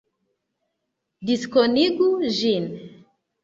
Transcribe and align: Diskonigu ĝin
Diskonigu 1.29 2.11
ĝin 2.41 2.69